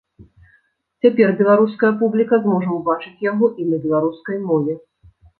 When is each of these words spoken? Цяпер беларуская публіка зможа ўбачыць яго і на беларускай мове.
Цяпер 1.05 1.33
беларуская 1.41 1.91
публіка 1.99 2.39
зможа 2.45 2.69
ўбачыць 2.77 3.23
яго 3.25 3.49
і 3.65 3.67
на 3.75 3.81
беларускай 3.83 4.41
мове. 4.49 4.73